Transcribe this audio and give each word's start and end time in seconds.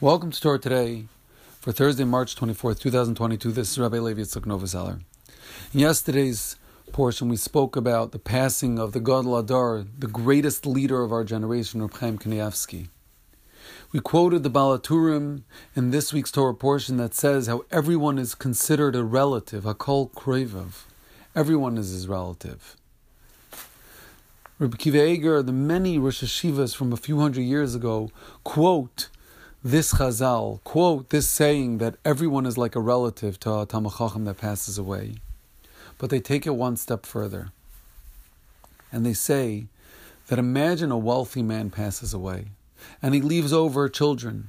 Welcome 0.00 0.30
to 0.30 0.40
Torah 0.40 0.60
today 0.60 1.06
for 1.58 1.72
Thursday, 1.72 2.04
March 2.04 2.36
24th, 2.36 2.78
2022. 2.78 3.50
This 3.50 3.72
is 3.72 3.78
Rabbi 3.80 3.98
Levi 3.98 4.20
Yitzchak. 4.20 5.00
In 5.74 5.80
yesterday's 5.80 6.54
portion, 6.92 7.28
we 7.28 7.36
spoke 7.36 7.74
about 7.74 8.12
the 8.12 8.20
passing 8.20 8.78
of 8.78 8.92
the 8.92 9.00
Gadol 9.00 9.42
HaDor, 9.42 9.88
the 9.98 10.06
greatest 10.06 10.66
leader 10.66 11.02
of 11.02 11.10
our 11.10 11.24
generation, 11.24 11.82
Reb 11.82 11.94
Chaim 11.94 12.16
Kanievsky. 12.16 12.90
We 13.90 13.98
quoted 13.98 14.44
the 14.44 14.50
Baal 14.50 14.78
HaTurim 14.78 15.42
in 15.74 15.90
this 15.90 16.12
week's 16.12 16.30
Torah 16.30 16.54
portion 16.54 16.96
that 16.98 17.12
says 17.12 17.48
how 17.48 17.64
everyone 17.72 18.20
is 18.20 18.36
considered 18.36 18.94
a 18.94 19.02
relative, 19.02 19.66
a 19.66 19.74
kol 19.74 20.10
krevav. 20.10 20.84
Everyone 21.34 21.76
is 21.76 21.90
his 21.90 22.06
relative. 22.06 22.76
Rabbi 24.60 24.76
Akiva 24.76 25.08
Eger, 25.08 25.42
the 25.42 25.50
many 25.50 25.98
Rosh 25.98 26.22
Yeshivas 26.22 26.76
from 26.76 26.92
a 26.92 26.96
few 26.96 27.18
hundred 27.18 27.42
years 27.42 27.74
ago, 27.74 28.12
quote 28.44 29.08
this 29.62 29.94
chazal, 29.94 30.62
quote 30.62 31.10
this 31.10 31.26
saying 31.26 31.78
that 31.78 31.96
everyone 32.04 32.46
is 32.46 32.56
like 32.56 32.76
a 32.76 32.80
relative 32.80 33.40
to 33.40 33.50
a 33.50 33.66
Talmid 33.66 33.98
Chacham 33.98 34.24
that 34.24 34.38
passes 34.38 34.78
away. 34.78 35.16
But 35.98 36.10
they 36.10 36.20
take 36.20 36.46
it 36.46 36.54
one 36.54 36.76
step 36.76 37.04
further. 37.04 37.50
And 38.92 39.04
they 39.04 39.14
say 39.14 39.66
that 40.28 40.38
imagine 40.38 40.92
a 40.92 40.98
wealthy 40.98 41.42
man 41.42 41.70
passes 41.70 42.14
away 42.14 42.46
and 43.02 43.14
he 43.14 43.20
leaves 43.20 43.52
over 43.52 43.88
children. 43.88 44.48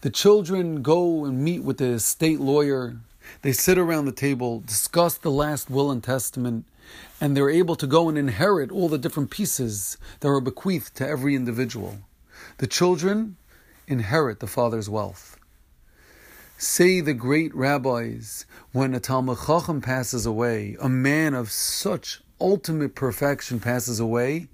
The 0.00 0.10
children 0.10 0.80
go 0.80 1.26
and 1.26 1.44
meet 1.44 1.62
with 1.62 1.76
the 1.76 2.00
state 2.00 2.40
lawyer. 2.40 2.96
They 3.42 3.52
sit 3.52 3.76
around 3.76 4.06
the 4.06 4.12
table, 4.12 4.60
discuss 4.60 5.18
the 5.18 5.30
last 5.30 5.68
will 5.68 5.90
and 5.90 6.02
testament, 6.02 6.64
and 7.20 7.36
they're 7.36 7.50
able 7.50 7.76
to 7.76 7.86
go 7.86 8.08
and 8.08 8.16
inherit 8.16 8.70
all 8.70 8.88
the 8.88 8.96
different 8.96 9.30
pieces 9.30 9.98
that 10.20 10.28
were 10.28 10.40
bequeathed 10.40 10.94
to 10.96 11.06
every 11.06 11.34
individual. 11.34 11.98
The 12.56 12.66
children 12.66 13.36
inherit 13.86 14.40
the 14.40 14.46
father's 14.46 14.88
wealth. 14.88 15.38
Say 16.58 17.00
the 17.00 17.14
great 17.14 17.54
rabbis, 17.54 18.46
when 18.72 18.94
a 18.94 19.00
Talmid 19.00 19.46
Chacham 19.46 19.80
passes 19.80 20.24
away, 20.24 20.76
a 20.80 20.88
man 20.88 21.34
of 21.34 21.50
such 21.50 22.22
ultimate 22.40 22.94
perfection 22.94 23.60
passes 23.60 24.00
away, 24.00 24.48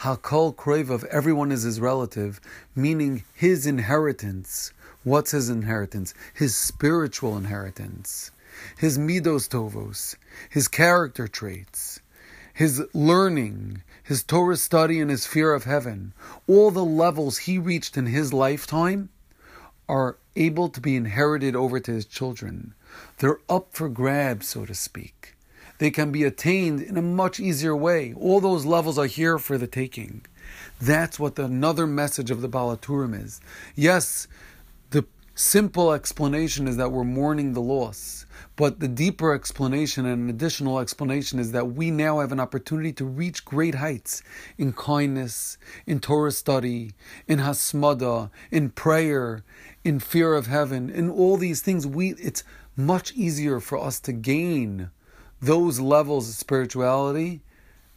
Hakol 0.00 0.54
Krev 0.54 0.90
of 0.90 1.04
everyone 1.04 1.50
is 1.50 1.62
his 1.62 1.80
relative, 1.80 2.40
meaning 2.74 3.24
his 3.32 3.66
inheritance. 3.66 4.72
What's 5.04 5.30
his 5.30 5.48
inheritance? 5.48 6.12
His 6.34 6.56
spiritual 6.56 7.36
inheritance, 7.36 8.30
his 8.76 8.98
midos 8.98 9.48
tovos, 9.48 10.16
his 10.50 10.68
character 10.68 11.28
traits, 11.28 12.00
his 12.56 12.82
learning, 12.94 13.82
his 14.02 14.22
Torah 14.22 14.56
study, 14.56 14.98
and 14.98 15.10
his 15.10 15.26
fear 15.26 15.52
of 15.52 15.64
heaven, 15.64 16.14
all 16.46 16.70
the 16.70 16.82
levels 16.82 17.36
he 17.36 17.58
reached 17.58 17.98
in 17.98 18.06
his 18.06 18.32
lifetime 18.32 19.10
are 19.90 20.16
able 20.36 20.70
to 20.70 20.80
be 20.80 20.96
inherited 20.96 21.54
over 21.54 21.78
to 21.78 21.92
his 21.92 22.06
children. 22.06 22.72
They're 23.18 23.40
up 23.46 23.74
for 23.74 23.90
grabs, 23.90 24.48
so 24.48 24.64
to 24.64 24.74
speak. 24.74 25.34
They 25.76 25.90
can 25.90 26.10
be 26.10 26.24
attained 26.24 26.80
in 26.80 26.96
a 26.96 27.02
much 27.02 27.38
easier 27.38 27.76
way. 27.76 28.14
All 28.14 28.40
those 28.40 28.64
levels 28.64 28.96
are 28.96 29.04
here 29.04 29.36
for 29.38 29.58
the 29.58 29.66
taking. 29.66 30.24
That's 30.80 31.20
what 31.20 31.34
the, 31.34 31.44
another 31.44 31.86
message 31.86 32.30
of 32.30 32.40
the 32.40 32.48
Baal 32.48 32.74
HaTurim 32.74 33.22
is. 33.22 33.38
Yes, 33.74 34.28
simple 35.36 35.92
explanation 35.92 36.66
is 36.66 36.78
that 36.78 36.90
we're 36.90 37.04
mourning 37.04 37.52
the 37.52 37.60
loss. 37.60 38.24
But 38.56 38.80
the 38.80 38.88
deeper 38.88 39.34
explanation 39.34 40.06
and 40.06 40.22
an 40.22 40.30
additional 40.30 40.78
explanation 40.80 41.38
is 41.38 41.52
that 41.52 41.72
we 41.72 41.90
now 41.90 42.20
have 42.20 42.32
an 42.32 42.40
opportunity 42.40 42.90
to 42.94 43.04
reach 43.04 43.44
great 43.44 43.74
heights 43.74 44.22
in 44.56 44.72
kindness, 44.72 45.58
in 45.86 46.00
Torah 46.00 46.32
study, 46.32 46.92
in 47.28 47.38
hasmada, 47.38 48.30
in 48.50 48.70
prayer, 48.70 49.44
in 49.84 50.00
fear 50.00 50.34
of 50.34 50.46
heaven, 50.46 50.88
in 50.88 51.10
all 51.10 51.36
these 51.36 51.60
things. 51.60 51.86
We 51.86 52.14
it's 52.14 52.42
much 52.74 53.12
easier 53.12 53.60
for 53.60 53.78
us 53.78 54.00
to 54.00 54.12
gain 54.12 54.90
those 55.40 55.78
levels 55.78 56.30
of 56.30 56.34
spirituality 56.34 57.42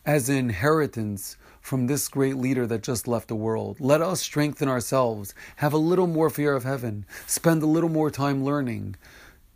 as 0.09 0.27
an 0.27 0.35
inheritance 0.35 1.37
from 1.61 1.85
this 1.85 2.07
great 2.07 2.35
leader 2.35 2.65
that 2.65 2.81
just 2.81 3.07
left 3.07 3.27
the 3.27 3.35
world. 3.35 3.79
Let 3.79 4.01
us 4.01 4.19
strengthen 4.19 4.67
ourselves, 4.67 5.35
have 5.57 5.71
a 5.71 5.77
little 5.77 6.07
more 6.07 6.31
fear 6.31 6.55
of 6.55 6.63
heaven, 6.63 7.05
spend 7.27 7.61
a 7.61 7.67
little 7.67 7.91
more 7.91 8.09
time 8.09 8.43
learning. 8.43 8.95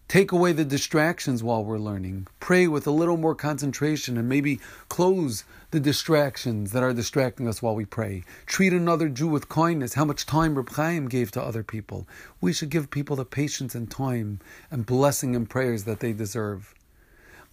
Take 0.08 0.32
away 0.32 0.52
the 0.52 0.64
distractions 0.64 1.42
while 1.42 1.66
we're 1.66 1.80
learning. 1.80 2.28
Pray 2.40 2.68
with 2.68 2.86
a 2.86 2.92
little 2.92 3.18
more 3.18 3.34
concentration 3.34 4.16
and 4.16 4.30
maybe 4.30 4.60
close 4.90 5.44
the 5.72 5.80
distractions 5.80 6.72
that 6.72 6.84
are 6.84 6.94
distracting 6.94 7.48
us 7.48 7.64
while 7.64 7.74
we 7.74 7.86
pray. 7.86 8.24
Treat 8.46 8.74
another 8.74 9.10
Jew 9.10 9.30
with 9.30 9.50
kindness. 9.50 9.96
How 9.96 10.06
much 10.06 10.28
time 10.28 10.54
Reb 10.54 10.70
Chaim 10.70 11.08
gave 11.10 11.32
to 11.32 11.42
other 11.42 11.64
people. 11.64 12.08
We 12.42 12.54
should 12.54 12.70
give 12.70 12.92
people 12.92 13.16
the 13.16 13.26
patience 13.26 13.74
and 13.74 13.90
time 13.90 14.40
and 14.70 14.86
blessing 14.86 15.36
and 15.36 15.50
prayers 15.50 15.86
that 15.86 16.00
they 16.00 16.14
deserve. 16.14 16.76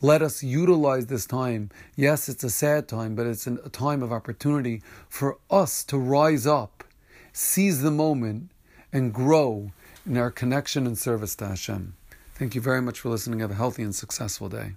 Let 0.02 0.22
us 0.22 0.42
utilize 0.42 1.06
this 1.06 1.26
time. 1.26 1.70
Yes, 1.94 2.28
it's 2.28 2.44
a 2.44 2.50
sad 2.50 2.88
time, 2.88 3.14
but 3.14 3.26
it's 3.26 3.46
a 3.46 3.56
time 3.68 4.02
of 4.02 4.12
opportunity 4.12 4.82
for 5.08 5.38
us 5.50 5.84
to 5.84 5.98
rise 5.98 6.46
up, 6.46 6.84
seize 7.32 7.82
the 7.82 7.90
moment, 7.90 8.50
and 8.92 9.12
grow 9.12 9.72
in 10.06 10.16
our 10.16 10.30
connection 10.30 10.86
and 10.86 10.96
service 10.96 11.34
to 11.36 11.48
Hashem. 11.48 11.94
Thank 12.34 12.54
you 12.54 12.62
very 12.62 12.80
much 12.80 13.00
for 13.00 13.10
listening. 13.10 13.40
Have 13.40 13.50
a 13.50 13.54
healthy 13.54 13.82
and 13.82 13.94
successful 13.94 14.48
day. 14.48 14.72